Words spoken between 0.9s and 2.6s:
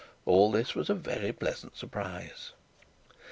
very pleasant surprise.